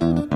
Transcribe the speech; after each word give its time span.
Thank 0.00 0.32
you. 0.32 0.33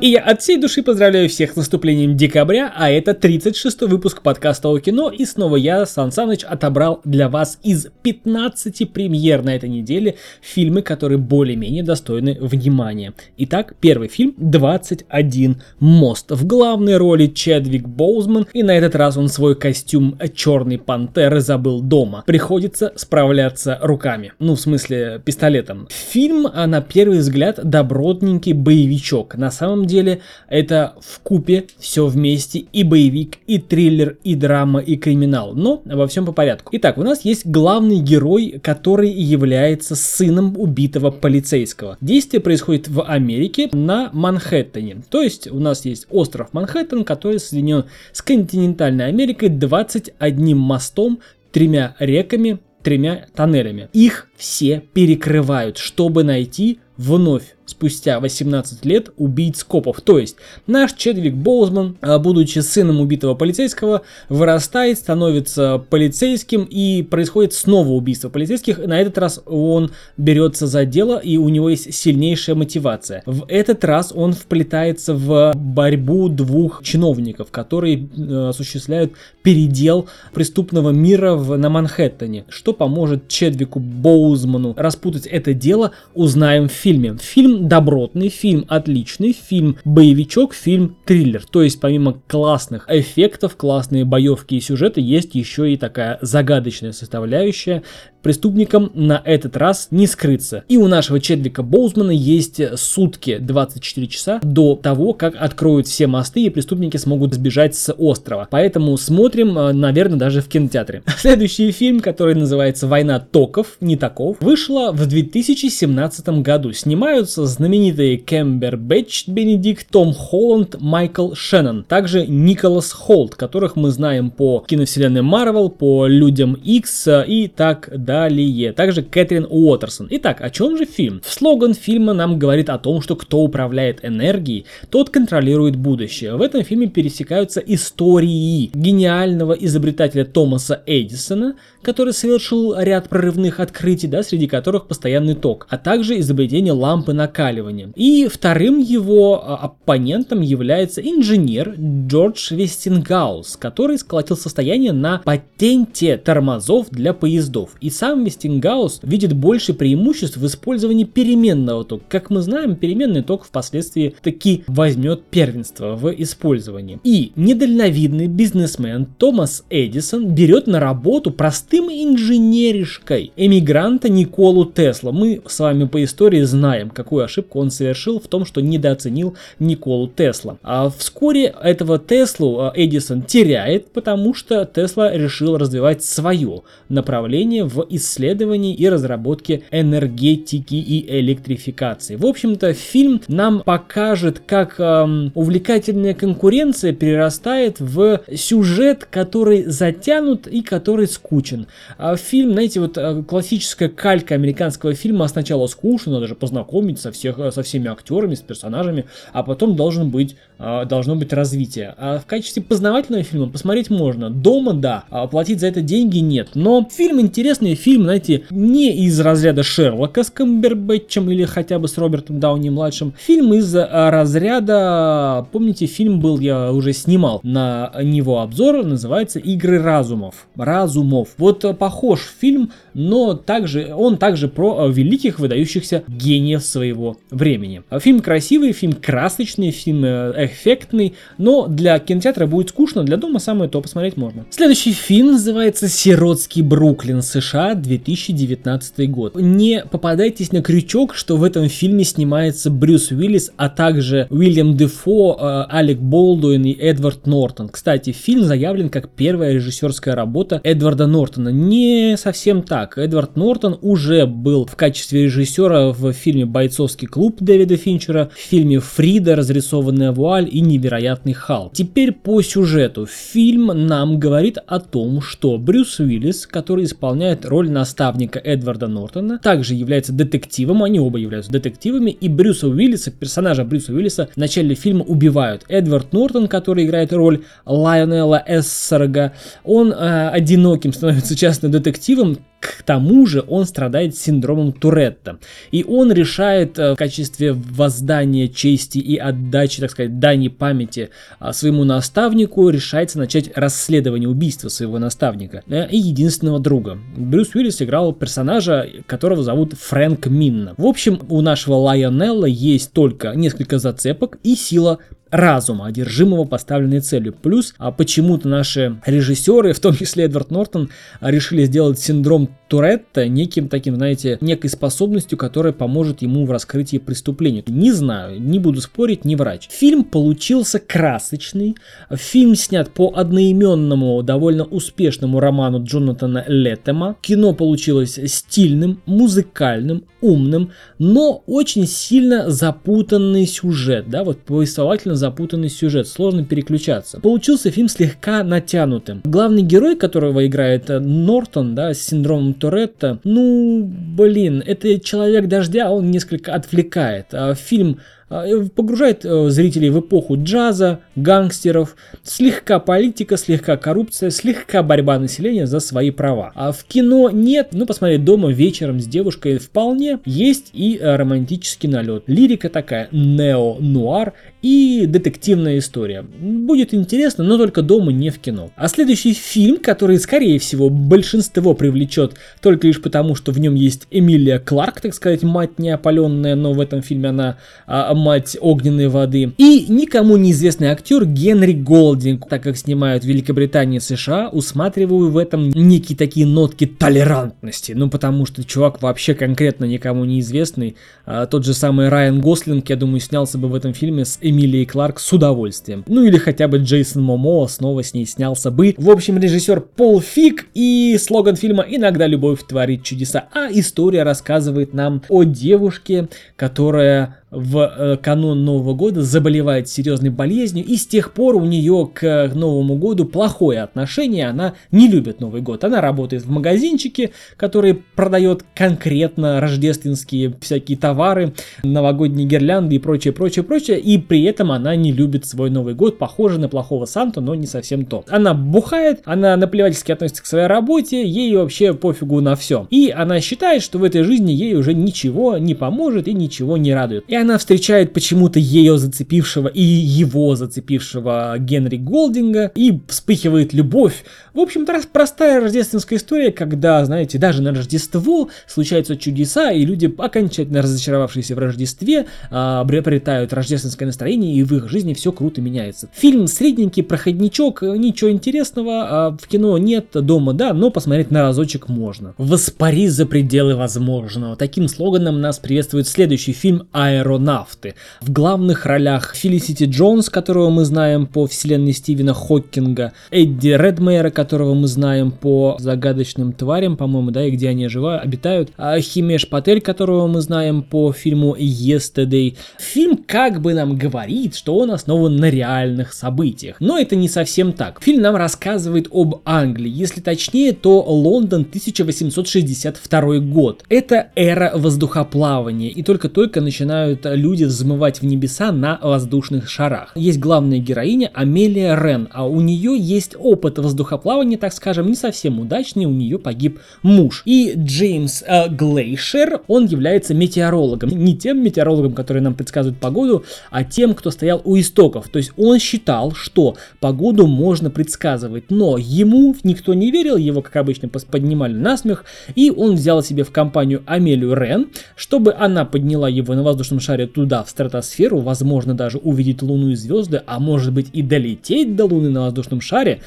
И 0.00 0.12
я 0.12 0.20
от 0.20 0.40
всей 0.40 0.56
души 0.56 0.82
поздравляю 0.82 1.28
всех 1.28 1.52
с 1.52 1.56
наступлением 1.56 2.16
декабря, 2.16 2.72
а 2.74 2.90
это 2.90 3.12
36 3.12 3.82
выпуск 3.82 4.22
подкаста 4.22 4.70
о 4.70 4.78
кино, 4.78 5.10
и 5.10 5.26
снова 5.26 5.56
я, 5.56 5.84
Сан 5.84 6.10
Саныч, 6.10 6.42
отобрал 6.42 7.02
для 7.04 7.28
вас 7.28 7.58
из 7.62 7.88
15 8.02 8.90
премьер 8.94 9.42
на 9.42 9.54
этой 9.54 9.68
неделе 9.68 10.14
фильмы, 10.40 10.80
которые 10.80 11.18
более-менее 11.18 11.82
достойны 11.82 12.38
внимания. 12.40 13.12
Итак, 13.36 13.74
первый 13.78 14.08
фильм 14.08 14.34
21 14.38 15.60
мост. 15.80 16.30
В 16.30 16.46
главной 16.46 16.96
роли 16.96 17.26
Чедвик 17.26 17.86
Боузман, 17.86 18.46
и 18.54 18.62
на 18.62 18.70
этот 18.70 18.94
раз 18.94 19.18
он 19.18 19.28
свой 19.28 19.54
костюм 19.54 20.16
черной 20.34 20.78
пантеры 20.78 21.40
забыл 21.40 21.82
дома. 21.82 22.24
Приходится 22.26 22.94
справляться 22.96 23.78
руками. 23.82 24.32
Ну, 24.38 24.54
в 24.54 24.60
смысле, 24.60 25.20
пистолетом. 25.22 25.88
Фильм, 25.90 26.48
а 26.50 26.66
на 26.66 26.80
первый 26.80 27.18
взгляд, 27.18 27.60
добротненький 27.62 28.54
боевичок. 28.54 29.36
На 29.36 29.50
самом 29.50 29.89
деле 29.90 30.20
это 30.48 30.94
в 31.00 31.20
купе 31.20 31.66
все 31.78 32.06
вместе 32.06 32.60
и 32.72 32.82
боевик, 32.82 33.38
и 33.46 33.58
триллер, 33.58 34.16
и 34.24 34.34
драма, 34.34 34.80
и 34.80 34.96
криминал. 34.96 35.54
Но 35.54 35.82
во 35.84 36.06
всем 36.06 36.24
по 36.24 36.32
порядку. 36.32 36.70
Итак, 36.76 36.96
у 36.98 37.02
нас 37.02 37.24
есть 37.24 37.44
главный 37.46 37.98
герой, 37.98 38.60
который 38.62 39.10
является 39.10 39.94
сыном 39.94 40.54
убитого 40.58 41.10
полицейского. 41.10 41.98
Действие 42.00 42.40
происходит 42.40 42.88
в 42.88 43.02
Америке 43.02 43.68
на 43.72 44.10
Манхэттене. 44.12 45.02
То 45.10 45.20
есть 45.20 45.50
у 45.50 45.58
нас 45.58 45.84
есть 45.84 46.06
остров 46.10 46.52
Манхэттен, 46.52 47.04
который 47.04 47.40
соединен 47.40 47.84
с 48.12 48.22
континентальной 48.22 49.06
Америкой 49.06 49.48
21 49.48 50.56
мостом, 50.56 51.20
тремя 51.52 51.96
реками, 51.98 52.60
тремя 52.82 53.26
тоннелями. 53.34 53.88
Их 53.92 54.28
все 54.36 54.82
перекрывают, 54.92 55.78
чтобы 55.78 56.24
найти 56.24 56.80
вновь 57.00 57.54
спустя 57.70 58.20
18 58.20 58.84
лет 58.84 59.10
убийц 59.16 59.64
копов. 59.64 60.00
То 60.00 60.18
есть 60.18 60.36
наш 60.66 60.92
Чедвик 60.92 61.34
Боузман, 61.34 61.96
а, 62.00 62.18
будучи 62.18 62.58
сыном 62.58 63.00
убитого 63.00 63.34
полицейского, 63.34 64.02
вырастает, 64.28 64.98
становится 64.98 65.82
полицейским 65.88 66.64
и 66.64 67.02
происходит 67.02 67.54
снова 67.54 67.90
убийство 67.90 68.28
полицейских. 68.28 68.78
На 68.78 69.00
этот 69.00 69.16
раз 69.18 69.40
он 69.46 69.92
берется 70.16 70.66
за 70.66 70.84
дело 70.84 71.18
и 71.18 71.36
у 71.36 71.48
него 71.48 71.70
есть 71.70 71.94
сильнейшая 71.94 72.56
мотивация. 72.56 73.22
В 73.24 73.44
этот 73.48 73.84
раз 73.84 74.12
он 74.14 74.32
вплетается 74.32 75.14
в 75.14 75.52
борьбу 75.54 76.28
двух 76.28 76.82
чиновников, 76.82 77.50
которые 77.50 78.08
э, 78.16 78.48
осуществляют 78.48 79.12
передел 79.42 80.08
преступного 80.34 80.90
мира 80.90 81.34
в, 81.34 81.56
на 81.56 81.70
Манхэттене. 81.70 82.44
Что 82.48 82.72
поможет 82.72 83.28
Чедвику 83.28 83.78
Боузману 83.78 84.74
распутать 84.76 85.26
это 85.26 85.54
дело, 85.54 85.92
узнаем 86.14 86.68
в 86.68 86.72
фильме. 86.72 86.89
Фильм 87.18 87.68
добротный, 87.68 88.28
фильм 88.28 88.64
отличный, 88.68 89.32
фильм 89.32 89.76
боевичок, 89.84 90.54
фильм 90.54 90.96
триллер. 91.04 91.44
То 91.44 91.62
есть 91.62 91.80
помимо 91.80 92.20
классных 92.26 92.86
эффектов, 92.88 93.56
классные 93.56 94.04
боевки 94.04 94.56
и 94.56 94.60
сюжеты, 94.60 95.00
есть 95.00 95.34
еще 95.34 95.72
и 95.72 95.76
такая 95.76 96.18
загадочная 96.20 96.92
составляющая, 96.92 97.82
Преступникам 98.22 98.90
на 98.94 99.20
этот 99.24 99.56
раз 99.56 99.88
не 99.90 100.06
скрыться. 100.06 100.64
И 100.68 100.76
у 100.76 100.88
нашего 100.88 101.20
Чедвика 101.20 101.62
Боузмана 101.62 102.10
есть 102.10 102.60
сутки 102.78 103.38
24 103.38 104.06
часа 104.08 104.40
до 104.42 104.74
того, 104.76 105.14
как 105.14 105.36
откроют 105.38 105.86
все 105.86 106.06
мосты 106.06 106.42
и 106.42 106.50
преступники 106.50 106.98
смогут 106.98 107.32
сбежать 107.34 107.74
с 107.74 107.92
острова. 107.92 108.46
Поэтому 108.50 108.96
смотрим, 108.98 109.56
э, 109.58 109.72
наверное, 109.72 110.18
даже 110.18 110.42
в 110.42 110.48
кинотеатре. 110.48 111.02
Следующий 111.18 111.72
фильм, 111.72 112.00
который 112.00 112.34
называется 112.34 112.86
«Война 112.86 113.20
токов», 113.20 113.78
не 113.80 113.96
таков, 113.96 114.36
вышла 114.40 114.92
в 114.92 115.06
2017 115.06 116.28
году. 116.40 116.72
Снимаются 116.72 117.46
знаменитые 117.46 118.18
Кэмбер 118.18 118.76
Бэтч, 118.76 119.28
Бенедикт, 119.28 119.88
Том 119.90 120.12
Холланд, 120.12 120.76
Майкл 120.78 121.32
Шеннон. 121.32 121.84
Также 121.84 122.26
Николас 122.26 122.92
Холт, 122.92 123.34
которых 123.34 123.76
мы 123.76 123.90
знаем 123.90 124.30
по 124.30 124.62
киновселенной 124.66 125.22
Марвел, 125.22 125.70
по 125.70 126.06
Людям 126.06 126.54
Икс 126.54 127.08
и 127.26 127.48
так 127.48 127.88
далее 127.90 128.09
далее. 128.10 128.72
Также 128.72 129.02
Кэтрин 129.02 129.46
Уотерстон. 129.48 130.08
Итак, 130.10 130.40
о 130.40 130.50
чем 130.50 130.76
же 130.76 130.84
фильм? 130.84 131.22
Слоган 131.24 131.74
фильма 131.74 132.12
нам 132.12 132.40
говорит 132.40 132.68
о 132.68 132.78
том, 132.78 133.02
что 133.02 133.14
кто 133.14 133.38
управляет 133.38 134.04
энергией, 134.04 134.64
тот 134.90 135.10
контролирует 135.10 135.76
будущее. 135.76 136.36
В 136.36 136.42
этом 136.42 136.64
фильме 136.64 136.88
пересекаются 136.88 137.60
истории 137.60 138.70
гениального 138.74 139.52
изобретателя 139.52 140.24
Томаса 140.24 140.82
Эдисона, 140.86 141.54
который 141.82 142.12
совершил 142.12 142.74
ряд 142.78 143.08
прорывных 143.08 143.60
открытий, 143.60 144.08
да, 144.08 144.22
среди 144.22 144.48
которых 144.48 144.86
постоянный 144.86 145.34
ток, 145.34 145.66
а 145.70 145.78
также 145.78 146.18
изобретение 146.18 146.72
лампы 146.72 147.12
накаливания. 147.12 147.92
И 147.94 148.28
вторым 148.30 148.78
его 148.78 149.42
а, 149.42 149.56
оппонентом 149.56 150.40
является 150.40 151.00
инженер 151.00 151.74
Джордж 151.78 152.52
Вестингаус, 152.52 153.56
который 153.56 153.98
сколотил 153.98 154.36
состояние 154.36 154.92
на 154.92 155.18
патенте 155.24 156.16
тормозов 156.16 156.90
для 156.90 157.14
поездов. 157.14 157.70
И 157.80 157.90
сам 158.00 158.24
Вестингаус 158.24 159.00
видит 159.02 159.34
больше 159.34 159.74
преимуществ 159.74 160.38
в 160.38 160.46
использовании 160.46 161.04
переменного 161.04 161.84
тока. 161.84 162.02
Как 162.08 162.30
мы 162.30 162.40
знаем, 162.40 162.74
переменный 162.74 163.22
ток 163.22 163.44
впоследствии 163.44 164.14
таки 164.22 164.64
возьмет 164.66 165.24
первенство 165.24 165.96
в 165.96 166.10
использовании. 166.10 166.98
И 167.04 167.32
недальновидный 167.36 168.26
бизнесмен 168.26 169.06
Томас 169.18 169.64
Эдисон 169.68 170.34
берет 170.34 170.66
на 170.66 170.80
работу 170.80 171.30
простым 171.30 171.90
инженеришкой 171.90 173.32
эмигранта 173.36 174.08
Николу 174.08 174.64
Тесла. 174.64 175.12
Мы 175.12 175.42
с 175.46 175.60
вами 175.60 175.84
по 175.84 176.02
истории 176.02 176.40
знаем, 176.40 176.88
какую 176.88 177.22
ошибку 177.22 177.60
он 177.60 177.70
совершил 177.70 178.18
в 178.18 178.28
том, 178.28 178.46
что 178.46 178.62
недооценил 178.62 179.36
Николу 179.58 180.08
Тесла. 180.08 180.56
А 180.62 180.88
вскоре 180.88 181.54
этого 181.62 181.98
Теслу 181.98 182.60
а, 182.60 182.72
Эдисон 182.74 183.20
теряет, 183.20 183.92
потому 183.92 184.32
что 184.32 184.64
Тесла 184.64 185.12
решил 185.12 185.58
развивать 185.58 186.02
свое 186.02 186.62
направление 186.88 187.64
в 187.64 187.89
исследовании 187.96 188.74
и 188.74 188.88
разработке 188.88 189.62
энергетики 189.70 190.74
и 190.74 191.18
электрификации. 191.20 192.16
В 192.16 192.26
общем-то, 192.26 192.72
фильм 192.72 193.20
нам 193.28 193.62
покажет, 193.62 194.42
как 194.46 194.78
эм, 194.78 195.32
увлекательная 195.34 196.14
конкуренция 196.14 196.92
перерастает 196.92 197.80
в 197.80 198.20
сюжет, 198.34 199.06
который 199.10 199.64
затянут 199.64 200.46
и 200.46 200.62
который 200.62 201.06
скучен. 201.06 201.66
А 201.98 202.16
фильм, 202.16 202.52
знаете, 202.52 202.80
вот 202.80 202.96
э, 202.96 203.22
классическая 203.22 203.88
калька 203.88 204.34
американского 204.34 204.94
фильма 204.94 205.28
сначала 205.28 205.66
скучно, 205.66 206.12
надо 206.12 206.26
же 206.26 206.34
познакомиться 206.34 207.04
со, 207.04 207.12
всех, 207.12 207.38
со 207.52 207.62
всеми 207.62 207.88
актерами, 207.88 208.34
с 208.34 208.40
персонажами, 208.40 209.06
а 209.32 209.42
потом 209.42 209.76
должен 209.76 210.10
быть, 210.10 210.36
э, 210.58 210.84
должно 210.86 211.16
быть 211.16 211.32
развитие. 211.32 211.94
А 211.98 212.18
в 212.18 212.26
качестве 212.26 212.62
познавательного 212.62 213.24
фильма 213.24 213.48
посмотреть 213.48 213.90
можно. 213.90 214.30
Дома, 214.30 214.74
да, 214.74 215.04
а 215.10 215.26
платить 215.26 215.60
за 215.60 215.66
это 215.66 215.80
деньги 215.80 216.18
нет. 216.18 216.50
Но 216.54 216.86
фильм 216.90 217.20
интересный, 217.20 217.74
фильм, 217.80 218.04
знаете, 218.04 218.44
не 218.50 218.94
из 219.06 219.18
разряда 219.20 219.62
Шерлока 219.62 220.22
с 220.22 220.30
Камбербэтчем 220.30 221.30
или 221.30 221.44
хотя 221.44 221.78
бы 221.78 221.88
с 221.88 221.96
Робертом 221.98 222.38
Дауни-младшим. 222.38 223.14
Фильм 223.18 223.54
из 223.54 223.74
э, 223.74 223.86
разряда, 223.90 225.46
помните, 225.50 225.86
фильм 225.86 226.20
был, 226.20 226.38
я 226.38 226.72
уже 226.72 226.92
снимал 226.92 227.40
на 227.42 227.92
него 228.02 228.40
обзор, 228.40 228.84
называется 228.84 229.38
«Игры 229.38 229.82
разумов». 229.82 230.46
Разумов. 230.56 231.30
Вот 231.38 231.64
э, 231.64 231.74
похож 231.74 232.20
фильм, 232.40 232.72
но 232.94 233.34
также, 233.34 233.94
он 233.94 234.18
также 234.18 234.48
про 234.48 234.86
э, 234.88 234.92
великих 234.92 235.38
выдающихся 235.38 236.04
гениев 236.06 236.62
своего 236.64 237.16
времени. 237.30 237.82
Фильм 238.00 238.20
красивый, 238.20 238.72
фильм 238.72 238.92
красочный, 238.92 239.70
фильм 239.70 240.04
эффектный, 240.04 241.14
но 241.38 241.66
для 241.66 241.98
кинотеатра 241.98 242.46
будет 242.46 242.70
скучно, 242.70 243.04
для 243.04 243.16
дома 243.16 243.38
самое 243.38 243.70
то 243.70 243.80
посмотреть 243.80 244.16
можно. 244.16 244.44
Следующий 244.50 244.92
фильм 244.92 245.32
называется 245.32 245.88
«Сиротский 245.88 246.62
Бруклин, 246.62 247.22
США, 247.22 247.69
2019 247.74 249.10
год. 249.10 249.36
Не 249.36 249.84
попадайтесь 249.84 250.52
на 250.52 250.62
крючок, 250.62 251.14
что 251.14 251.36
в 251.36 251.44
этом 251.44 251.68
фильме 251.68 252.04
снимается 252.04 252.70
Брюс 252.70 253.10
Уиллис, 253.10 253.52
а 253.56 253.68
также 253.68 254.26
Уильям 254.30 254.76
Дефо, 254.76 255.36
э, 255.38 255.64
Алек 255.68 255.98
Болдуин 255.98 256.64
и 256.64 256.72
Эдвард 256.72 257.26
Нортон. 257.26 257.68
Кстати, 257.68 258.12
фильм 258.12 258.44
заявлен 258.44 258.88
как 258.88 259.10
первая 259.10 259.52
режиссерская 259.52 260.14
работа 260.14 260.60
Эдварда 260.64 261.06
Нортона. 261.06 261.48
Не 261.50 262.16
совсем 262.16 262.62
так. 262.62 262.98
Эдвард 262.98 263.36
Нортон 263.36 263.78
уже 263.80 264.26
был 264.26 264.66
в 264.66 264.76
качестве 264.76 265.24
режиссера 265.24 265.92
в 265.92 266.12
фильме 266.12 266.46
«Бойцовский 266.46 267.06
клуб» 267.06 267.36
Дэвида 267.40 267.76
Финчера, 267.76 268.30
в 268.34 268.38
фильме 268.38 268.80
«Фрида. 268.80 269.36
Разрисованная 269.36 270.12
вуаль» 270.12 270.48
и 270.50 270.60
«Невероятный 270.60 271.32
Хал». 271.32 271.70
Теперь 271.72 272.12
по 272.12 272.42
сюжету. 272.42 273.06
Фильм 273.06 273.66
нам 273.66 274.18
говорит 274.18 274.58
о 274.66 274.80
том, 274.80 275.20
что 275.20 275.58
Брюс 275.58 276.00
Уиллис, 276.00 276.46
который 276.46 276.84
исполняет 276.84 277.44
роль 277.44 277.59
наставника 277.68 278.38
Эдварда 278.38 278.86
Нортона, 278.86 279.38
также 279.38 279.74
является 279.74 280.12
детективом, 280.12 280.82
они 280.82 281.00
оба 281.00 281.18
являются 281.18 281.50
детективами, 281.52 282.10
и 282.10 282.28
Брюса 282.28 282.68
Уиллиса, 282.68 283.10
персонажа 283.10 283.64
Брюса 283.64 283.92
Уиллиса, 283.92 284.28
в 284.34 284.36
начале 284.36 284.74
фильма 284.74 285.04
убивают. 285.04 285.64
Эдвард 285.68 286.12
Нортон, 286.12 286.48
который 286.48 286.84
играет 286.86 287.12
роль 287.12 287.44
Лайонела 287.66 288.42
Эссерга, 288.46 289.32
он 289.64 289.92
э, 289.92 290.28
одиноким 290.30 290.92
становится 290.92 291.36
частным 291.36 291.72
детективом, 291.72 292.38
К 292.60 292.82
тому 292.82 293.26
же 293.26 293.42
он 293.48 293.64
страдает 293.64 294.16
синдромом 294.16 294.72
Туретта. 294.72 295.38
И 295.70 295.82
он 295.82 296.12
решает 296.12 296.78
э, 296.78 296.92
в 296.92 296.96
качестве 296.96 297.52
воздания 297.52 298.48
чести 298.48 298.98
и 298.98 299.16
отдачи, 299.16 299.80
так 299.80 299.90
сказать, 299.90 300.18
дани 300.18 300.48
памяти 300.48 301.08
а, 301.38 301.54
своему 301.54 301.84
наставнику, 301.84 302.68
решается 302.68 303.18
начать 303.18 303.50
расследование 303.56 304.28
убийства 304.28 304.68
своего 304.68 304.98
наставника 304.98 305.62
э, 305.68 305.88
и 305.88 305.96
единственного 305.96 306.60
друга. 306.60 306.98
Брюс 307.16 307.54
Уиллис 307.54 307.80
играл 307.80 308.12
персонажа, 308.12 308.86
которого 309.06 309.42
зовут 309.42 309.72
Фрэнк 309.72 310.26
Минна. 310.26 310.74
В 310.76 310.84
общем, 310.84 311.20
у 311.30 311.40
нашего 311.40 311.76
Лайонелла 311.76 312.44
есть 312.44 312.92
только 312.92 313.32
несколько 313.34 313.78
зацепок 313.78 314.38
и 314.42 314.54
сила 314.54 314.98
разума, 315.30 315.86
одержимого 315.86 316.44
поставленной 316.44 317.00
целью. 317.00 317.32
Плюс 317.32 317.74
а 317.78 317.92
почему-то 317.92 318.48
наши 318.48 319.00
режиссеры, 319.06 319.72
в 319.72 319.80
том 319.80 319.94
числе 319.94 320.24
Эдвард 320.24 320.50
Нортон, 320.50 320.90
решили 321.20 321.64
сделать 321.64 321.98
синдром 321.98 322.50
Туретта 322.70 323.26
неким 323.26 323.68
таким, 323.68 323.96
знаете, 323.96 324.38
некой 324.40 324.70
способностью, 324.70 325.36
которая 325.36 325.72
поможет 325.72 326.22
ему 326.22 326.46
в 326.46 326.52
раскрытии 326.52 326.98
преступления. 326.98 327.64
Не 327.66 327.90
знаю, 327.90 328.40
не 328.40 328.60
буду 328.60 328.80
спорить, 328.80 329.24
не 329.24 329.34
врач. 329.34 329.68
Фильм 329.68 330.04
получился 330.04 330.78
красочный. 330.78 331.74
Фильм 332.14 332.54
снят 332.54 332.88
по 332.88 333.12
одноименному, 333.12 334.22
довольно 334.22 334.62
успешному 334.62 335.40
роману 335.40 335.82
Джонатана 335.82 336.44
Леттема. 336.46 337.16
Кино 337.22 337.54
получилось 337.54 338.20
стильным, 338.26 339.02
музыкальным, 339.04 340.04
умным, 340.20 340.70
но 341.00 341.42
очень 341.48 341.88
сильно 341.88 342.50
запутанный 342.50 343.46
сюжет, 343.46 344.08
да, 344.08 344.22
вот 344.22 344.42
повествовательно 344.42 345.16
запутанный 345.16 345.70
сюжет, 345.70 346.06
сложно 346.06 346.44
переключаться. 346.44 347.18
Получился 347.18 347.72
фильм 347.72 347.88
слегка 347.88 348.44
натянутым. 348.44 349.22
Главный 349.24 349.62
герой, 349.62 349.96
которого 349.96 350.46
играет 350.46 350.88
э, 350.90 351.00
Нортон, 351.00 351.74
да, 351.74 351.94
с 351.94 352.00
синдромом 352.00 352.54
Торетто, 352.60 353.18
ну, 353.24 353.82
блин, 353.84 354.62
это 354.64 355.00
человек 355.00 355.46
дождя, 355.46 355.90
он 355.90 356.10
несколько 356.10 356.54
отвлекает. 356.54 357.32
А 357.32 357.54
фильм 357.54 358.00
погружает 358.30 359.24
э, 359.24 359.50
зрителей 359.50 359.90
в 359.90 360.00
эпоху 360.00 360.36
джаза, 360.40 361.00
гангстеров, 361.16 361.96
слегка 362.22 362.78
политика, 362.78 363.36
слегка 363.36 363.76
коррупция, 363.76 364.30
слегка 364.30 364.84
борьба 364.84 365.18
населения 365.18 365.66
за 365.66 365.80
свои 365.80 366.12
права. 366.12 366.52
А 366.54 366.70
в 366.70 366.84
кино 366.84 367.30
нет, 367.30 367.70
ну 367.72 367.86
посмотреть 367.86 368.24
дома 368.24 368.52
вечером 368.52 369.00
с 369.00 369.06
девушкой 369.06 369.58
вполне 369.58 370.20
есть 370.24 370.70
и 370.72 370.96
э, 370.96 371.16
романтический 371.16 371.88
налет. 371.88 372.24
Лирика 372.28 372.68
такая 372.68 373.08
нео-нуар 373.10 374.34
и 374.62 375.06
детективная 375.08 375.78
история. 375.78 376.22
Будет 376.22 376.94
интересно, 376.94 377.42
но 377.42 377.58
только 377.58 377.82
дома, 377.82 378.12
не 378.12 378.30
в 378.30 378.38
кино. 378.38 378.70
А 378.76 378.86
следующий 378.86 379.32
фильм, 379.32 379.78
который, 379.78 380.18
скорее 380.18 380.58
всего, 380.60 380.88
большинство 380.88 381.74
привлечет 381.74 382.34
только 382.60 382.86
лишь 382.86 383.02
потому, 383.02 383.34
что 383.34 383.50
в 383.50 383.58
нем 383.58 383.74
есть 383.74 384.06
Эмилия 384.10 384.58
Кларк, 384.60 385.00
так 385.00 385.14
сказать, 385.14 385.42
мать 385.42 385.78
неопаленная, 385.78 386.54
но 386.54 386.72
в 386.72 386.80
этом 386.80 387.02
фильме 387.02 387.30
она 387.30 387.58
а, 387.86 388.14
мать 388.20 388.56
огненной 388.60 389.08
воды. 389.08 389.52
И 389.58 389.86
никому 389.88 390.36
неизвестный 390.36 390.88
актер 390.88 391.24
Генри 391.24 391.72
Голдинг, 391.72 392.48
так 392.48 392.62
как 392.62 392.76
снимают 392.76 393.24
в 393.24 393.26
Великобритании 393.26 393.96
и 393.96 394.00
США, 394.00 394.48
усматриваю 394.50 395.30
в 395.30 395.38
этом 395.38 395.70
некие 395.70 396.16
такие 396.16 396.46
нотки 396.46 396.86
толерантности. 396.86 397.92
Ну, 397.92 398.08
потому 398.08 398.46
что 398.46 398.64
чувак 398.64 399.02
вообще 399.02 399.34
конкретно 399.34 399.84
никому 399.84 400.24
неизвестный. 400.24 400.96
А, 401.26 401.46
тот 401.46 401.64
же 401.64 401.74
самый 401.74 402.08
Райан 402.08 402.40
Гослинг, 402.40 402.88
я 402.88 402.96
думаю, 402.96 403.20
снялся 403.20 403.58
бы 403.58 403.68
в 403.68 403.74
этом 403.74 403.94
фильме 403.94 404.24
с 404.24 404.38
Эмилией 404.40 404.86
Кларк 404.86 405.18
с 405.18 405.32
удовольствием. 405.32 406.04
Ну, 406.06 406.24
или 406.24 406.38
хотя 406.38 406.68
бы 406.68 406.78
Джейсон 406.78 407.22
Момоа 407.22 407.66
снова 407.68 408.02
с 408.02 408.14
ней 408.14 408.26
снялся 408.26 408.70
бы. 408.70 408.94
В 408.96 409.10
общем, 409.10 409.38
режиссер 409.38 409.80
Пол 409.80 410.20
Фиг 410.20 410.66
и 410.74 411.18
слоган 411.20 411.56
фильма 411.56 411.84
«Иногда 411.88 412.26
любовь 412.26 412.60
творит 412.66 413.02
чудеса», 413.02 413.48
а 413.52 413.68
история 413.70 414.22
рассказывает 414.22 414.94
нам 414.94 415.22
о 415.28 415.44
девушке, 415.44 416.28
которая 416.56 417.39
в 417.50 417.78
э, 417.78 418.16
канун 418.16 418.64
Нового 418.64 418.94
года 418.94 419.22
заболевает 419.22 419.88
серьезной 419.88 420.30
болезнью, 420.30 420.84
и 420.84 420.96
с 420.96 421.06
тех 421.06 421.32
пор 421.32 421.56
у 421.56 421.64
нее 421.64 422.08
к 422.12 422.52
Новому 422.54 422.96
году 422.96 423.24
плохое 423.24 423.82
отношение, 423.82 424.48
она 424.48 424.74
не 424.90 425.08
любит 425.08 425.40
Новый 425.40 425.60
год. 425.60 425.84
Она 425.84 426.00
работает 426.00 426.44
в 426.44 426.50
магазинчике, 426.50 427.30
который 427.56 427.94
продает 427.94 428.64
конкретно 428.74 429.60
рождественские 429.60 430.54
всякие 430.60 430.96
товары, 430.96 431.54
новогодние 431.82 432.46
гирлянды 432.46 432.96
и 432.96 432.98
прочее, 432.98 433.32
прочее, 433.32 433.64
прочее, 433.64 433.98
и 433.98 434.18
при 434.18 434.44
этом 434.44 434.70
она 434.70 434.94
не 434.96 435.12
любит 435.12 435.46
свой 435.46 435.70
Новый 435.70 435.94
год, 435.94 436.18
похоже 436.18 436.60
на 436.60 436.68
плохого 436.68 437.04
Санту, 437.06 437.40
но 437.40 437.54
не 437.54 437.66
совсем 437.66 438.06
то. 438.06 438.24
Она 438.28 438.54
бухает, 438.54 439.22
она 439.24 439.56
наплевательски 439.56 440.12
относится 440.12 440.42
к 440.42 440.46
своей 440.46 440.66
работе, 440.66 441.26
ей 441.26 441.56
вообще 441.56 441.94
пофигу 441.94 442.40
на 442.40 442.54
все. 442.54 442.86
И 442.90 443.10
она 443.10 443.40
считает, 443.40 443.82
что 443.82 443.98
в 443.98 444.04
этой 444.04 444.22
жизни 444.22 444.52
ей 444.52 444.74
уже 444.74 444.94
ничего 444.94 445.58
не 445.58 445.74
поможет 445.74 446.28
и 446.28 446.32
ничего 446.32 446.76
не 446.76 446.94
радует. 446.94 447.24
И 447.26 447.39
она 447.40 447.58
встречает 447.58 448.12
почему-то 448.12 448.58
ее 448.58 448.98
зацепившего 448.98 449.68
и 449.68 449.82
его 449.82 450.54
зацепившего 450.56 451.56
Генри 451.58 451.96
Голдинга 451.96 452.72
и 452.74 453.00
вспыхивает 453.08 453.72
любовь. 453.72 454.24
В 454.54 454.60
общем-то, 454.60 455.00
простая 455.12 455.60
рождественская 455.60 456.18
история, 456.18 456.50
когда, 456.50 457.04
знаете, 457.04 457.38
даже 457.38 457.62
на 457.62 457.72
Рождество 457.72 458.48
случаются 458.66 459.16
чудеса, 459.16 459.70
и 459.70 459.84
люди, 459.84 460.12
окончательно 460.18 460.82
разочаровавшиеся 460.82 461.54
в 461.54 461.58
Рождестве, 461.58 462.26
а, 462.50 462.84
приобретают 462.84 463.52
рождественское 463.52 464.06
настроение, 464.06 464.54
и 464.54 464.62
в 464.62 464.74
их 464.74 464.88
жизни 464.88 465.14
все 465.14 465.32
круто 465.32 465.60
меняется. 465.60 466.08
Фильм 466.14 466.46
средненький, 466.46 467.02
проходничок, 467.02 467.82
ничего 467.82 468.30
интересного, 468.30 468.92
а 469.08 469.36
в 469.40 469.46
кино 469.46 469.78
нет, 469.78 470.08
дома 470.12 470.52
да, 470.52 470.72
но 470.72 470.90
посмотреть 470.90 471.30
на 471.30 471.42
разочек 471.42 471.88
можно. 471.88 472.34
Воспари 472.38 473.06
за 473.06 473.26
пределы 473.26 473.76
возможного. 473.76 474.56
Таким 474.56 474.88
слоганом 474.88 475.40
нас 475.40 475.58
приветствует 475.58 476.08
следующий 476.08 476.52
фильм 476.52 476.88
«Аэро 476.92 477.29
астронавты. 477.30 477.94
В 478.20 478.32
главных 478.32 478.86
ролях 478.86 479.34
Фелисити 479.34 479.84
Джонс, 479.84 480.28
которого 480.28 480.70
мы 480.70 480.84
знаем 480.84 481.26
по 481.26 481.46
вселенной 481.46 481.92
Стивена 481.92 482.34
Хоккинга, 482.34 483.12
Эдди 483.30 483.68
Редмейера, 483.68 484.30
которого 484.30 484.74
мы 484.74 484.88
знаем 484.88 485.30
по 485.30 485.76
загадочным 485.78 486.52
тварям, 486.52 486.96
по-моему, 486.96 487.30
да, 487.30 487.46
и 487.46 487.50
где 487.50 487.68
они 487.68 487.88
живают, 487.88 488.24
обитают, 488.24 488.70
а 488.76 488.98
Химеш 489.00 489.48
Патель, 489.48 489.80
которого 489.80 490.26
мы 490.26 490.40
знаем 490.40 490.82
по 490.82 491.12
фильму 491.12 491.56
Yesterday. 491.56 492.56
Фильм 492.78 493.18
как 493.26 493.60
бы 493.60 493.74
нам 493.74 493.96
говорит, 493.96 494.56
что 494.56 494.76
он 494.76 494.90
основан 494.90 495.36
на 495.36 495.50
реальных 495.50 496.12
событиях, 496.12 496.76
но 496.80 496.98
это 496.98 497.16
не 497.16 497.28
совсем 497.28 497.72
так. 497.72 498.02
Фильм 498.02 498.22
нам 498.22 498.36
рассказывает 498.36 499.08
об 499.12 499.40
Англии, 499.44 499.90
если 499.90 500.20
точнее, 500.20 500.72
то 500.72 501.00
Лондон 501.02 501.62
1862 501.62 503.38
год. 503.38 503.84
Это 503.88 504.30
эра 504.34 504.72
воздухоплавания, 504.74 505.90
и 505.90 506.02
только-только 506.02 506.60
начинают 506.60 507.19
начинают 507.24 507.40
люди 507.40 507.64
взмывать 507.64 508.20
в 508.20 508.26
небеса 508.26 508.72
на 508.72 508.98
воздушных 509.02 509.68
шарах. 509.68 510.12
Есть 510.14 510.38
главная 510.38 510.78
героиня 510.78 511.30
Амелия 511.34 511.96
Рен, 511.96 512.28
а 512.32 512.46
у 512.46 512.60
нее 512.60 512.96
есть 512.98 513.34
опыт 513.38 513.78
воздухоплавания, 513.78 514.58
так 514.58 514.72
скажем, 514.72 515.06
не 515.06 515.14
совсем 515.14 515.60
удачный, 515.60 516.04
у 516.04 516.10
нее 516.10 516.38
погиб 516.38 516.80
муж. 517.02 517.42
И 517.44 517.72
Джеймс 517.76 518.42
э, 518.46 518.68
Глейшер, 518.68 519.60
он 519.66 519.86
является 519.86 520.34
метеорологом. 520.34 521.10
Не 521.10 521.36
тем 521.36 521.62
метеорологом, 521.62 522.12
который 522.12 522.42
нам 522.42 522.54
предсказывает 522.54 523.00
погоду, 523.00 523.44
а 523.70 523.84
тем, 523.84 524.14
кто 524.14 524.30
стоял 524.30 524.60
у 524.64 524.78
истоков. 524.78 525.28
То 525.28 525.38
есть 525.38 525.52
он 525.56 525.78
считал, 525.78 526.32
что 526.32 526.76
погоду 527.00 527.46
можно 527.46 527.90
предсказывать, 527.90 528.70
но 528.70 528.96
ему 528.98 529.54
никто 529.62 529.94
не 529.94 530.10
верил, 530.10 530.36
его, 530.36 530.62
как 530.62 530.76
обычно, 530.76 531.08
поднимали 531.08 531.72
на 531.72 531.96
смех, 531.96 532.24
и 532.54 532.70
он 532.70 532.94
взял 532.94 533.22
себе 533.22 533.44
в 533.44 533.50
компанию 533.50 534.02
Амелию 534.06 534.54
Рен, 534.54 534.88
чтобы 535.16 535.54
она 535.54 535.84
подняла 535.84 536.28
его 536.28 536.54
на 536.54 536.62
воздушном 536.62 537.00
шаре 537.00 537.09
шаре 537.10 537.26
туда, 537.26 537.64
в 537.64 537.70
стратосферу, 537.70 538.38
возможно 538.38 538.94
даже 538.94 539.18
увидеть 539.18 539.62
Луну 539.62 539.90
и 539.90 539.96
звезды, 539.96 540.42
а 540.46 540.60
может 540.60 540.92
быть 540.92 541.08
и 541.12 541.22
долететь 541.22 541.96
до 541.96 542.04
Луны 542.04 542.30
на 542.30 542.42
воздушном 542.42 542.80
шаре. 542.80 543.20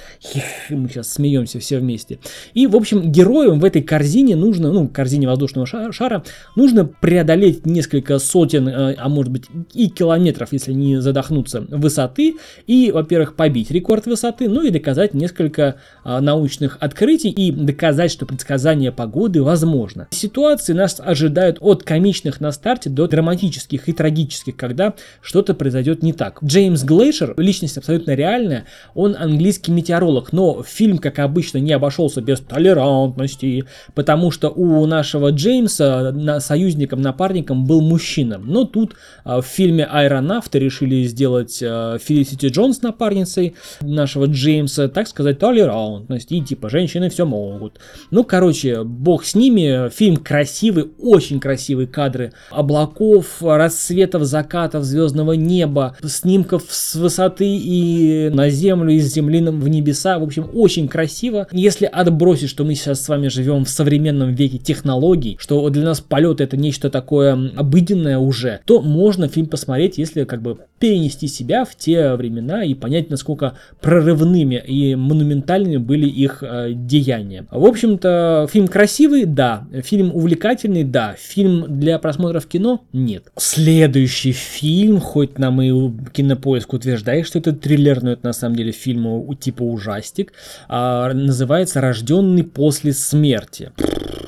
Мы 0.70 0.88
сейчас 0.88 1.12
смеемся 1.12 1.60
все 1.60 1.80
вместе. 1.80 2.20
И, 2.54 2.66
в 2.66 2.76
общем, 2.76 3.12
героям 3.12 3.60
в 3.60 3.66
этой 3.66 3.82
корзине 3.82 4.36
нужно, 4.36 4.72
ну, 4.72 4.88
корзине 4.88 5.28
воздушного 5.28 5.68
шара, 5.68 6.24
нужно 6.56 6.86
преодолеть 6.86 7.66
несколько 7.66 8.20
сотен, 8.20 8.70
э, 8.70 8.96
а 8.98 9.10
может 9.10 9.32
быть 9.32 9.44
и 9.74 9.90
километров, 9.90 10.54
если 10.54 10.72
не 10.72 11.02
задохнуться, 11.02 11.66
высоты. 11.70 12.38
И, 12.68 12.92
во-первых, 12.92 13.36
побить 13.36 13.70
рекорд 13.70 14.06
высоты, 14.06 14.48
ну 14.48 14.62
и 14.64 14.70
доказать 14.70 15.14
несколько 15.14 15.76
а, 16.04 16.22
научных 16.22 16.78
открытий 16.80 17.30
и 17.30 17.52
доказать, 17.52 18.12
что 18.12 18.26
предсказание 18.26 18.92
погоды 18.92 19.44
возможно. 19.44 20.08
Ситуации 20.12 20.74
нас 20.74 21.02
ожидают 21.04 21.58
от 21.60 21.84
комичных 21.84 22.40
на 22.40 22.52
старте 22.52 22.90
до 22.90 23.08
драматических 23.08 23.73
драматических 23.74 23.90
и 23.90 23.94
трагических, 23.94 24.56
когда 24.56 24.94
что-то 25.22 25.54
произойдет 25.54 26.04
не 26.04 26.14
так. 26.14 26.40
Джеймс 26.44 26.84
Глейшер, 26.84 27.34
личность 27.38 27.78
абсолютно 27.78 28.12
реальная, 28.12 28.66
он 28.94 29.16
английский 29.18 29.72
метеоролог, 29.72 30.34
но 30.34 30.64
фильм, 30.64 30.98
как 30.98 31.20
обычно, 31.20 31.60
не 31.60 31.74
обошелся 31.74 32.22
без 32.22 32.40
толерантности, 32.40 33.66
потому 33.96 34.32
что 34.32 34.50
у 34.50 34.86
нашего 34.86 35.30
Джеймса 35.32 36.40
союзником, 36.40 37.02
напарником 37.02 37.66
был 37.66 37.82
мужчина. 37.82 38.38
Но 38.38 38.66
тут 38.66 38.96
а, 39.24 39.42
в 39.42 39.46
фильме 39.46 39.86
«Аэронавты» 39.86 40.60
решили 40.60 41.04
сделать 41.04 41.62
а, 41.64 41.98
Фелисити 41.98 42.48
Джонс 42.48 42.82
напарницей 42.82 43.56
нашего 43.82 44.26
Джеймса, 44.26 44.88
так 44.88 45.08
сказать, 45.08 45.40
толерантность, 45.40 46.32
и 46.32 46.42
типа 46.42 46.70
женщины 46.70 47.10
все 47.10 47.26
могут. 47.26 47.80
Ну, 48.12 48.24
короче, 48.24 48.84
бог 48.84 49.26
с 49.26 49.36
ними, 49.36 49.90
фильм 49.90 50.18
красивый, 50.18 50.92
очень 51.00 51.40
красивые 51.40 51.88
кадры 51.88 52.34
облаков, 52.52 53.42
рассветов, 53.58 54.24
закатов, 54.24 54.84
звездного 54.84 55.34
неба, 55.34 55.96
снимков 56.04 56.64
с 56.70 56.96
высоты 56.96 57.48
и 57.48 58.30
на 58.34 58.50
землю, 58.50 58.94
из 58.94 59.14
земли 59.14 59.42
в 59.42 59.68
небеса, 59.68 60.20
в 60.20 60.24
общем, 60.24 60.48
очень 60.54 60.88
красиво. 60.88 61.48
Если 61.52 61.86
отбросить, 61.86 62.50
что 62.50 62.64
мы 62.64 62.76
сейчас 62.76 63.02
с 63.02 63.10
вами 63.10 63.28
живем 63.28 63.66
в 63.66 63.70
современном 63.70 64.34
веке 64.34 64.58
технологий, 64.58 65.38
что 65.40 65.68
для 65.70 65.84
нас 65.84 66.02
полет 66.02 66.42
это 66.42 66.56
нечто 66.56 66.90
такое 66.90 67.52
обыденное 67.56 68.18
уже, 68.18 68.62
то 68.66 68.82
можно 68.82 69.28
фильм 69.28 69.48
посмотреть, 69.48 69.98
если 69.98 70.24
как 70.24 70.42
бы 70.42 70.58
перенести 70.80 71.28
себя 71.28 71.64
в 71.64 71.76
те 71.76 72.14
времена 72.16 72.64
и 72.64 72.74
понять, 72.74 73.10
насколько 73.10 73.54
прорывными 73.82 74.62
и 74.68 74.96
монументальными 74.96 75.78
были 75.78 76.08
их 76.08 76.44
э, 76.44 76.72
деяния. 76.74 77.48
В 77.52 77.66
общем-то, 77.66 78.48
фильм 78.52 78.68
красивый, 78.68 79.26
да. 79.26 79.66
Фильм 79.84 80.14
увлекательный, 80.14 80.84
да. 80.84 81.16
Фильм 81.18 81.80
для 81.80 82.00
просмотра 82.00 82.40
в 82.40 82.48
кино, 82.48 82.82
нет. 82.92 83.32
Следующий 83.46 84.32
фильм, 84.32 85.02
хоть 85.02 85.38
нам 85.38 85.62
и 85.62 85.70
кинопоиск 86.14 86.72
утверждает, 86.72 87.28
что 87.28 87.40
это 87.40 87.52
триллер, 87.52 88.02
но 88.02 88.14
это 88.14 88.26
на 88.28 88.32
самом 88.32 88.56
деле 88.56 88.72
фильм 88.72 89.36
типа 89.36 89.64
ужастик, 89.64 90.32
а, 90.70 91.12
называется 91.12 91.82
«Рожденный 91.82 92.46
после 92.46 92.94
смерти». 92.94 93.74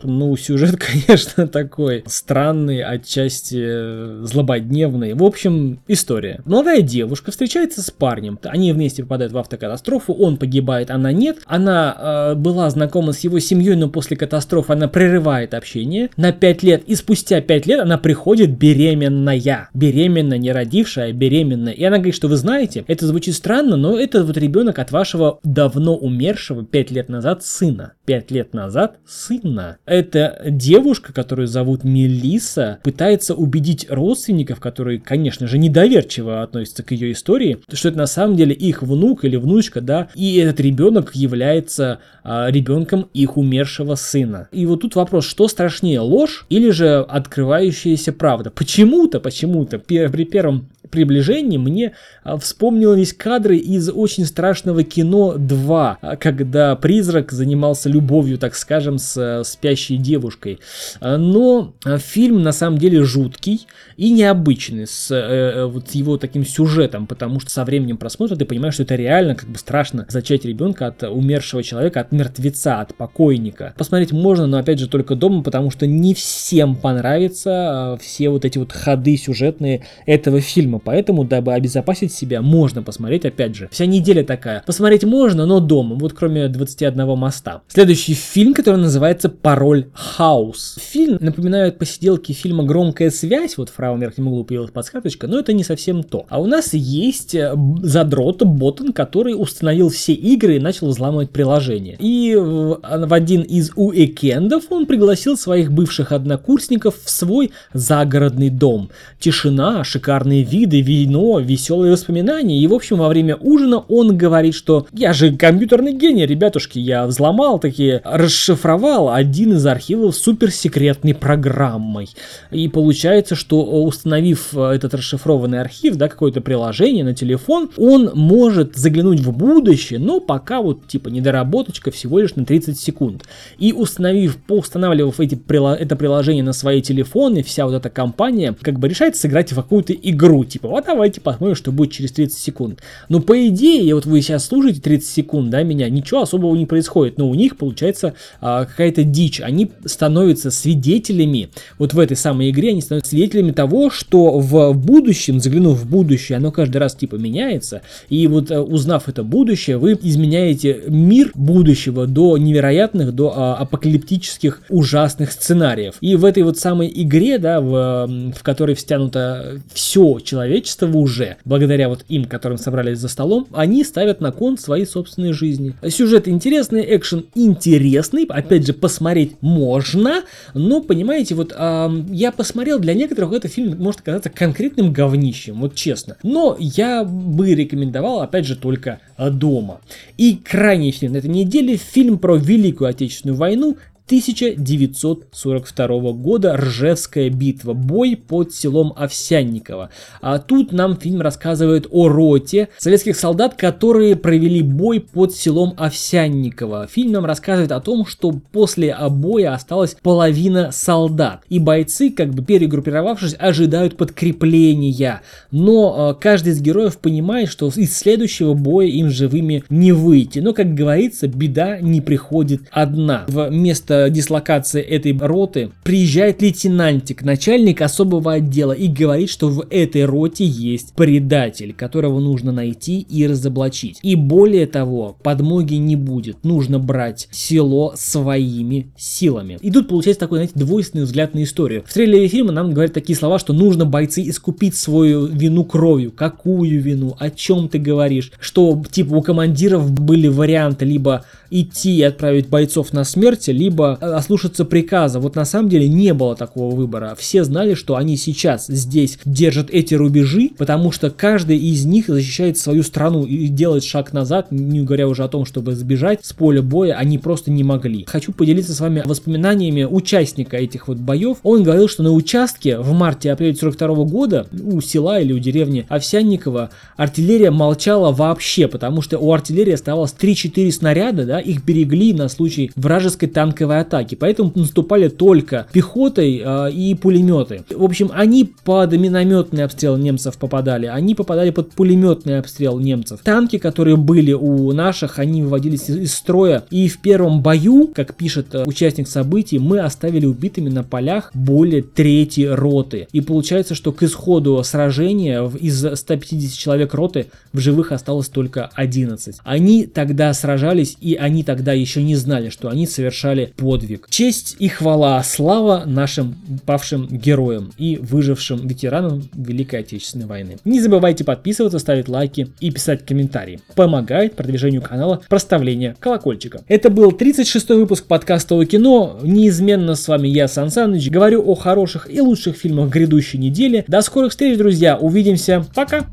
Ну, 0.05 0.35
сюжет, 0.37 0.75
конечно, 1.07 1.47
такой 1.47 2.03
странный, 2.07 2.83
отчасти 2.83 3.57
э, 3.59 4.21
злободневный. 4.23 5.13
В 5.13 5.23
общем, 5.23 5.79
история. 5.87 6.41
Молодая 6.45 6.81
девушка 6.81 7.31
встречается 7.31 7.81
с 7.81 7.91
парнем. 7.91 8.39
Они 8.43 8.71
вместе 8.71 9.03
попадают 9.03 9.33
в 9.33 9.37
автокатастрофу, 9.37 10.13
он 10.13 10.37
погибает, 10.37 10.91
она 10.91 11.11
нет. 11.11 11.39
Она 11.45 12.33
э, 12.33 12.35
была 12.35 12.69
знакома 12.69 13.13
с 13.13 13.19
его 13.21 13.39
семьей, 13.39 13.75
но 13.75 13.89
после 13.89 14.17
катастрофы 14.17 14.73
она 14.73 14.87
прерывает 14.87 15.53
общение 15.53 16.09
на 16.17 16.31
5 16.31 16.63
лет. 16.63 16.83
И 16.85 16.95
спустя 16.95 17.41
5 17.41 17.65
лет 17.65 17.79
она 17.79 17.97
приходит 17.97 18.57
беременная. 18.57 19.69
Беременная, 19.73 20.37
не 20.37 20.51
родившая, 20.51 21.09
а 21.09 21.13
беременная. 21.13 21.73
И 21.73 21.83
она 21.83 21.97
говорит, 21.97 22.15
что 22.15 22.27
вы 22.27 22.35
знаете, 22.37 22.83
это 22.87 23.07
звучит 23.07 23.35
странно, 23.35 23.75
но 23.77 23.99
это 23.99 24.23
вот 24.23 24.37
ребенок 24.37 24.79
от 24.79 24.91
вашего 24.91 25.39
давно 25.43 25.95
умершего 25.95 26.63
5 26.63 26.91
лет 26.91 27.09
назад 27.09 27.43
сына. 27.43 27.93
5 28.05 28.31
лет 28.31 28.53
назад 28.53 28.97
сына. 29.05 29.77
Эта 29.95 30.41
девушка, 30.45 31.13
которую 31.13 31.47
зовут 31.47 31.85
Мелиса, 31.85 32.79
пытается 32.83 33.33
убедить 33.33 33.87
родственников, 33.89 34.59
которые, 34.59 34.99
конечно 34.99 35.47
же, 35.47 35.57
недоверчиво 35.57 36.43
относятся 36.43 36.83
к 36.83 36.91
ее 36.91 37.13
истории, 37.13 37.59
что 37.71 37.87
это 37.87 37.97
на 37.97 38.05
самом 38.05 38.35
деле 38.35 38.53
их 38.53 38.83
внук 38.83 39.23
или 39.23 39.37
внучка, 39.37 39.79
да, 39.79 40.09
и 40.13 40.35
этот 40.35 40.59
ребенок 40.59 41.15
является 41.15 41.99
а, 42.25 42.51
ребенком 42.51 43.07
их 43.13 43.37
умершего 43.37 43.95
сына. 43.95 44.49
И 44.51 44.65
вот 44.65 44.81
тут 44.81 44.95
вопрос, 44.95 45.25
что 45.25 45.47
страшнее, 45.47 46.01
ложь 46.01 46.45
или 46.49 46.71
же 46.71 46.97
открывающаяся 46.97 48.11
правда? 48.11 48.51
Почему-то, 48.51 49.21
почему-то 49.21 49.79
при 49.79 50.25
первом 50.25 50.67
приближении 50.89 51.57
мне 51.57 51.93
а, 52.23 52.37
вспомнились 52.37 53.13
кадры 53.13 53.57
из 53.57 53.89
очень 53.89 54.25
страшного 54.25 54.83
кино 54.83 55.35
2, 55.37 55.97
а, 56.01 56.15
когда 56.15 56.75
призрак 56.75 57.31
занимался 57.31 57.89
любовью, 57.89 58.37
так 58.37 58.55
скажем, 58.55 58.97
с 58.97 59.17
э, 59.17 59.43
спящей 59.43 59.97
девушкой. 59.97 60.59
А, 60.99 61.17
но 61.17 61.73
фильм 61.97 62.43
на 62.43 62.51
самом 62.51 62.77
деле 62.77 63.03
жуткий 63.03 63.67
и 63.97 64.11
необычный 64.11 64.87
с 64.87 65.11
э, 65.11 65.15
э, 65.15 65.65
вот 65.65 65.91
его 65.91 66.17
таким 66.17 66.45
сюжетом, 66.45 67.07
потому 67.07 67.39
что 67.39 67.49
со 67.49 67.63
временем 67.63 67.97
просмотра 67.97 68.35
ты 68.35 68.45
понимаешь, 68.45 68.75
что 68.75 68.83
это 68.83 68.95
реально 68.95 69.35
как 69.35 69.49
бы 69.49 69.57
страшно 69.57 70.05
зачать 70.09 70.45
ребенка 70.45 70.87
от 70.87 71.03
умершего 71.03 71.63
человека, 71.63 72.01
от 72.01 72.11
мертвеца, 72.11 72.81
от 72.81 72.95
покойника. 72.95 73.73
Посмотреть 73.77 74.11
можно, 74.11 74.47
но 74.47 74.57
опять 74.57 74.79
же 74.79 74.87
только 74.87 75.15
дома, 75.15 75.43
потому 75.43 75.71
что 75.71 75.87
не 75.87 76.13
всем 76.13 76.75
понравятся 76.75 77.97
все 78.01 78.29
вот 78.29 78.45
эти 78.45 78.57
вот 78.57 78.71
ходы 78.71 79.17
сюжетные 79.17 79.85
этого 80.05 80.41
фильма. 80.41 80.79
Поэтому, 80.85 81.23
дабы 81.25 81.53
обезопасить 81.53 82.13
себя, 82.13 82.41
можно 82.41 82.83
посмотреть, 82.83 83.25
опять 83.25 83.55
же. 83.55 83.67
Вся 83.71 83.87
неделя 83.87 84.23
такая. 84.23 84.63
Посмотреть 84.65 85.03
можно, 85.03 85.45
но 85.45 85.59
дома, 85.59 85.95
вот 85.95 86.13
кроме 86.13 86.47
21 86.47 87.17
моста. 87.17 87.63
Следующий 87.67 88.13
фильм, 88.13 88.53
который 88.53 88.77
называется 88.77 89.29
«Пароль 89.29 89.87
Хаус». 89.93 90.77
Фильм 90.79 91.17
напоминает 91.19 91.79
посиделки 91.79 92.31
фильма 92.31 92.63
«Громкая 92.63 93.09
связь», 93.09 93.57
вот 93.57 93.69
в 93.69 93.73
правом 93.73 93.99
верхнем 93.99 94.27
углу 94.27 94.43
появилась 94.43 94.71
подсказочка, 94.71 95.27
но 95.27 95.39
это 95.39 95.53
не 95.53 95.63
совсем 95.63 96.03
то. 96.03 96.25
А 96.29 96.39
у 96.39 96.45
нас 96.45 96.73
есть 96.73 97.33
э, 97.33 97.53
задрот 97.81 98.43
Ботан, 98.43 98.93
который 98.93 99.33
установил 99.33 99.89
все 99.89 100.13
игры 100.13 100.57
и 100.57 100.59
начал 100.59 100.89
взламывать 100.89 101.31
приложение. 101.31 101.97
И 101.99 102.35
в 102.35 103.13
один 103.13 103.41
из 103.41 103.71
уикендов 103.75 104.65
он 104.69 104.85
пригласил 104.85 105.37
своих 105.37 105.71
бывших 105.71 106.11
однокурсников 106.11 106.95
в 107.03 107.09
свой 107.09 107.51
загородный 107.73 108.49
дом. 108.49 108.91
Тишина, 109.19 109.83
шикарные 109.83 110.43
виды, 110.43 110.64
виды, 110.65 110.81
вино, 110.81 111.39
веселые 111.39 111.93
воспоминания. 111.93 112.59
И, 112.59 112.67
в 112.67 112.73
общем, 112.73 112.97
во 112.97 113.07
время 113.07 113.35
ужина 113.35 113.79
он 113.87 114.17
говорит, 114.17 114.55
что 114.55 114.87
я 114.91 115.13
же 115.13 115.35
компьютерный 115.35 115.93
гений, 115.93 116.25
ребятушки, 116.25 116.79
я 116.79 117.05
взломал 117.05 117.59
такие, 117.59 118.01
расшифровал 118.03 119.09
один 119.09 119.53
из 119.53 119.65
архивов 119.65 120.15
суперсекретной 120.15 121.13
программой. 121.13 122.09
И 122.51 122.67
получается, 122.67 123.35
что 123.35 123.63
установив 123.83 124.49
э, 124.53 124.71
этот 124.71 124.93
расшифрованный 124.93 125.61
архив, 125.61 125.95
да, 125.95 126.07
какое-то 126.07 126.41
приложение 126.41 127.03
на 127.03 127.13
телефон, 127.13 127.69
он 127.77 128.11
может 128.15 128.75
заглянуть 128.75 129.19
в 129.19 129.31
будущее, 129.31 129.99
но 129.99 130.19
пока 130.19 130.61
вот 130.61 130.87
типа 130.87 131.09
недоработочка 131.09 131.91
всего 131.91 132.19
лишь 132.19 132.35
на 132.35 132.45
30 132.45 132.79
секунд. 132.79 133.23
И 133.59 133.71
установив, 133.71 134.37
поустанавливав 134.37 135.19
эти, 135.19 135.35
это 135.35 135.95
приложение 135.95 136.43
на 136.43 136.53
свои 136.53 136.81
телефоны, 136.81 137.43
вся 137.43 137.65
вот 137.65 137.75
эта 137.75 137.89
компания 137.89 138.55
как 138.59 138.79
бы 138.79 138.87
решает 138.87 139.15
сыграть 139.15 139.51
в 139.51 139.55
какую-то 139.55 139.93
игру, 139.93 140.43
типа 140.55 140.69
вот 140.69 140.85
давайте 140.85 141.19
посмотрим, 141.19 141.53
что 141.53 141.73
будет 141.73 141.91
через 141.91 142.13
30 142.13 142.37
секунд. 142.37 142.79
Но 143.09 143.19
по 143.19 143.47
идее, 143.47 143.93
вот 143.93 144.05
вы 144.05 144.21
сейчас 144.21 144.45
слушаете 144.45 144.79
30 144.79 145.05
секунд, 145.05 145.49
да, 145.49 145.63
меня, 145.63 145.89
ничего 145.89 146.21
особого 146.21 146.55
не 146.55 146.65
происходит, 146.65 147.17
но 147.17 147.29
у 147.29 147.35
них 147.35 147.57
получается 147.57 148.13
а, 148.39 148.63
какая-то 148.63 149.03
дичь. 149.03 149.41
Они 149.41 149.71
становятся 149.83 150.51
свидетелями, 150.51 151.49
вот 151.77 151.93
в 151.93 151.99
этой 151.99 152.15
самой 152.15 152.51
игре, 152.51 152.69
они 152.69 152.81
становятся 152.81 153.09
свидетелями 153.09 153.51
того, 153.51 153.89
что 153.89 154.39
в 154.39 154.73
будущем, 154.73 155.41
заглянув 155.41 155.77
в 155.79 155.89
будущее, 155.89 156.37
оно 156.37 156.53
каждый 156.53 156.77
раз 156.77 156.95
типа 156.95 157.15
меняется, 157.15 157.81
и 158.07 158.25
вот 158.27 158.49
а, 158.49 158.61
узнав 158.61 159.09
это 159.09 159.23
будущее, 159.23 159.77
вы 159.77 159.99
изменяете 160.01 160.83
мир 160.87 161.31
будущего 161.35 162.07
до 162.07 162.37
невероятных, 162.37 163.13
до 163.13 163.33
а, 163.35 163.55
апокалиптических 163.55 164.61
ужасных 164.69 165.33
сценариев. 165.33 165.95
И 165.99 166.15
в 166.15 166.23
этой 166.23 166.43
вот 166.43 166.57
самой 166.57 166.89
игре, 166.95 167.39
да, 167.39 167.59
в, 167.59 168.07
в 168.33 168.41
которой 168.41 168.75
встянуто 168.75 169.59
все 169.73 170.19
человечество, 170.19 170.44
человечества 170.45 170.87
уже, 170.87 171.37
благодаря 171.43 171.89
вот 171.89 172.05
им, 172.07 172.25
которым 172.25 172.57
собрались 172.57 172.99
за 172.99 173.07
столом, 173.07 173.47
они 173.51 173.83
ставят 173.83 174.21
на 174.21 174.31
кон 174.31 174.57
свои 174.57 174.85
собственные 174.85 175.33
жизни. 175.33 175.73
Сюжет 175.87 176.27
интересный, 176.27 176.85
экшен 176.95 177.25
интересный, 177.33 178.25
опять 178.25 178.65
же, 178.65 178.73
посмотреть 178.73 179.33
можно, 179.41 180.23
но, 180.53 180.81
понимаете, 180.81 181.35
вот 181.35 181.53
э, 181.57 181.89
я 182.09 182.31
посмотрел, 182.31 182.79
для 182.79 182.93
некоторых 182.93 183.33
этот 183.33 183.51
фильм 183.51 183.75
может 183.81 184.01
оказаться 184.01 184.29
конкретным 184.29 184.93
говнищем, 184.93 185.61
вот 185.61 185.75
честно. 185.75 186.17
Но 186.23 186.55
я 186.59 187.03
бы 187.03 187.53
рекомендовал, 187.53 188.21
опять 188.21 188.45
же, 188.45 188.55
только 188.55 188.99
дома. 189.17 189.81
И 190.17 190.35
крайний 190.35 190.91
фильм 190.91 191.13
на 191.13 191.17
этой 191.17 191.29
неделе, 191.29 191.77
фильм 191.77 192.19
про 192.19 192.35
Великую 192.35 192.89
Отечественную 192.89 193.37
войну 193.37 193.77
1942 194.07 196.11
года 196.11 196.55
Ржевская 196.55 197.31
битва, 197.31 197.73
бой 197.73 198.15
под 198.15 198.53
селом 198.53 198.93
Овсянниково. 198.95 199.89
А 200.21 200.37
тут 200.37 200.71
нам 200.71 200.95
фильм 200.95 201.21
рассказывает 201.21 201.87
о 201.89 202.07
роте 202.07 202.69
советских 202.77 203.15
солдат, 203.15 203.55
которые 203.55 204.15
провели 204.15 204.61
бой 204.61 204.99
под 204.99 205.33
селом 205.33 205.73
Овсянниково. 205.77 206.85
Фильм 206.85 207.13
нам 207.13 207.25
рассказывает 207.25 207.71
о 207.71 207.81
том, 207.81 208.05
что 208.05 208.31
после 208.51 208.95
боя 209.09 209.55
осталась 209.55 209.97
половина 209.99 210.69
солдат, 210.71 211.41
и 211.49 211.57
бойцы, 211.57 212.11
как 212.11 212.29
бы 212.29 212.45
перегруппировавшись, 212.45 213.35
ожидают 213.39 213.97
подкрепления. 213.97 215.23
Но 215.49 216.11
э, 216.11 216.21
каждый 216.21 216.53
из 216.53 216.61
героев 216.61 216.99
понимает, 216.99 217.49
что 217.49 217.71
из 217.75 217.97
следующего 217.97 218.53
боя 218.53 218.85
им 218.85 219.09
живыми 219.09 219.63
не 219.69 219.93
выйти. 219.93 220.37
Но, 220.39 220.53
как 220.53 220.75
говорится, 220.75 221.27
беда 221.27 221.79
не 221.79 222.01
приходит 222.01 222.61
одна. 222.71 223.23
Вместо 223.27 223.94
место 223.95 224.09
дислокации 224.09 224.81
этой 224.81 225.17
роты 225.17 225.71
приезжает 225.83 226.41
лейтенантик, 226.41 227.23
начальник 227.23 227.81
особого 227.81 228.33
отдела, 228.33 228.71
и 228.71 228.87
говорит, 228.87 229.29
что 229.29 229.49
в 229.49 229.65
этой 229.69 230.05
роте 230.05 230.45
есть 230.45 230.93
предатель, 230.95 231.73
которого 231.73 232.19
нужно 232.19 232.51
найти 232.51 232.99
и 233.01 233.27
разоблачить. 233.27 233.99
И 234.03 234.15
более 234.15 234.65
того, 234.65 235.17
подмоги 235.23 235.75
не 235.75 235.95
будет, 235.95 236.43
нужно 236.43 236.79
брать 236.79 237.27
село 237.31 237.93
своими 237.95 238.87
силами. 238.97 239.57
И 239.61 239.71
тут 239.71 239.87
получается 239.87 240.19
такой, 240.21 240.39
знаете, 240.39 240.53
двойственный 240.55 241.05
взгляд 241.05 241.33
на 241.33 241.43
историю. 241.43 241.83
В 241.85 241.93
трейлере 241.93 242.27
фильма 242.27 242.51
нам 242.51 242.71
говорят 242.71 242.93
такие 242.93 243.17
слова, 243.17 243.39
что 243.39 243.53
нужно 243.53 243.85
бойцы 243.85 244.27
искупить 244.27 244.75
свою 244.75 245.25
вину 245.25 245.63
кровью. 245.65 246.11
Какую 246.11 246.81
вину? 246.81 247.15
О 247.19 247.29
чем 247.29 247.69
ты 247.69 247.79
говоришь? 247.79 248.31
Что, 248.39 248.81
типа, 248.89 249.15
у 249.15 249.21
командиров 249.21 249.91
были 249.91 250.27
варианты 250.27 250.85
либо 250.85 251.25
идти 251.49 251.97
и 251.97 252.01
отправить 252.01 252.49
бойцов 252.49 252.93
на 252.93 253.03
смерть, 253.03 253.47
либо 253.47 253.84
ослушаться 253.93 254.65
приказа. 254.65 255.19
Вот 255.19 255.35
на 255.35 255.45
самом 255.45 255.69
деле 255.69 255.87
не 255.87 256.13
было 256.13 256.35
такого 256.35 256.75
выбора. 256.75 257.15
Все 257.17 257.43
знали, 257.43 257.73
что 257.73 257.95
они 257.95 258.17
сейчас 258.17 258.67
здесь 258.67 259.19
держат 259.25 259.69
эти 259.69 259.93
рубежи, 259.93 260.51
потому 260.57 260.91
что 260.91 261.09
каждый 261.09 261.57
из 261.57 261.85
них 261.85 262.07
защищает 262.07 262.57
свою 262.57 262.83
страну 262.83 263.23
и 263.25 263.47
делает 263.47 263.83
шаг 263.83 264.13
назад, 264.13 264.51
не 264.51 264.81
говоря 264.81 265.07
уже 265.07 265.23
о 265.23 265.27
том, 265.27 265.45
чтобы 265.45 265.75
сбежать 265.75 266.25
с 266.25 266.33
поля 266.33 266.61
боя, 266.61 266.93
они 266.93 267.17
просто 267.17 267.51
не 267.51 267.63
могли. 267.63 268.05
Хочу 268.05 268.31
поделиться 268.31 268.73
с 268.73 268.79
вами 268.79 269.03
воспоминаниями 269.05 269.83
участника 269.83 270.57
этих 270.57 270.87
вот 270.87 270.97
боев. 270.97 271.37
Он 271.43 271.63
говорил, 271.63 271.87
что 271.87 272.03
на 272.03 272.11
участке 272.11 272.79
в 272.79 272.91
марте-апреле 272.93 273.55
42 273.55 273.95
года 274.05 274.47
у 274.61 274.81
села 274.81 275.19
или 275.19 275.33
у 275.33 275.39
деревни 275.39 275.85
Овсянникова 275.89 276.69
артиллерия 276.97 277.51
молчала 277.51 278.11
вообще, 278.11 278.67
потому 278.67 279.01
что 279.01 279.17
у 279.17 279.31
артиллерии 279.33 279.73
оставалось 279.73 280.15
3-4 280.19 280.71
снаряда, 280.71 281.25
да, 281.25 281.39
их 281.39 281.63
берегли 281.63 282.13
на 282.13 282.29
случай 282.29 282.71
вражеской 282.75 283.29
танковой 283.29 283.74
атаки, 283.81 284.15
поэтому 284.15 284.51
наступали 284.55 285.07
только 285.07 285.67
пехотой 285.71 286.41
э, 286.43 286.71
и 286.71 286.95
пулеметы. 286.95 287.63
В 287.69 287.83
общем, 287.83 288.11
они 288.13 288.51
под 288.63 288.93
минометный 288.93 289.63
обстрел 289.63 289.97
немцев 289.97 290.37
попадали, 290.37 290.85
они 290.85 291.15
попадали 291.15 291.51
под 291.51 291.71
пулеметный 291.71 292.39
обстрел 292.39 292.79
немцев. 292.79 293.21
Танки, 293.23 293.57
которые 293.57 293.97
были 293.97 294.33
у 294.33 294.71
наших, 294.71 295.19
они 295.19 295.43
выводились 295.43 295.89
из, 295.89 295.97
из 295.97 296.13
строя, 296.15 296.63
и 296.69 296.87
в 296.87 296.99
первом 296.99 297.41
бою, 297.41 297.91
как 297.93 298.15
пишет 298.15 298.53
э, 298.53 298.63
участник 298.65 299.07
событий, 299.07 299.59
мы 299.59 299.79
оставили 299.79 300.25
убитыми 300.25 300.69
на 300.69 300.83
полях 300.83 301.31
более 301.33 301.81
трети 301.81 302.41
роты. 302.41 303.07
И 303.11 303.21
получается, 303.21 303.75
что 303.75 303.91
к 303.91 304.03
исходу 304.03 304.61
сражения 304.63 305.49
из 305.59 305.85
150 305.99 306.57
человек 306.57 306.93
роты 306.93 307.27
в 307.53 307.59
живых 307.59 307.91
осталось 307.91 308.29
только 308.29 308.69
11. 308.73 309.37
Они 309.43 309.85
тогда 309.85 310.33
сражались, 310.33 310.97
и 310.99 311.15
они 311.15 311.43
тогда 311.43 311.73
еще 311.73 312.03
не 312.03 312.15
знали, 312.15 312.49
что 312.49 312.69
они 312.69 312.87
совершали 312.87 313.53
подвиг. 313.65 314.07
Честь 314.11 314.57
и 314.59 314.67
хвала, 314.67 315.23
слава 315.23 315.85
нашим 315.87 316.35
павшим 316.67 317.07
героям 317.07 317.71
и 317.79 317.97
выжившим 317.97 318.67
ветеранам 318.67 319.27
Великой 319.33 319.79
Отечественной 319.79 320.27
войны. 320.27 320.57
Не 320.65 320.81
забывайте 320.81 321.23
подписываться, 321.23 321.79
ставить 321.79 322.07
лайки 322.07 322.47
и 322.59 322.69
писать 322.69 323.03
комментарии. 323.07 323.59
Помогает 323.73 324.35
продвижению 324.35 324.83
канала 324.83 325.21
проставление 325.27 325.95
колокольчика. 325.99 326.61
Это 326.67 326.91
был 326.91 327.11
36 327.11 327.69
выпуск 327.69 328.05
подкаста 328.05 328.53
о 328.53 328.63
кино. 328.65 329.19
Неизменно 329.23 329.95
с 329.95 330.07
вами 330.07 330.27
я, 330.27 330.47
Сан 330.47 330.69
Саныч. 330.69 331.09
Говорю 331.09 331.43
о 331.49 331.55
хороших 331.55 332.07
и 332.13 332.21
лучших 332.21 332.55
фильмах 332.55 332.91
грядущей 332.91 333.39
недели. 333.39 333.83
До 333.87 334.01
скорых 334.01 334.29
встреч, 334.29 334.59
друзья. 334.59 334.95
Увидимся. 334.95 335.65
Пока. 335.73 336.05